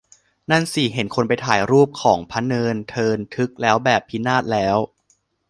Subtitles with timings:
[0.51, 4.77] นั่นสิ เห็นคนไปถ่ายรูปของพะเนินเทินทึกแล้วแบบ พินาศแล้ว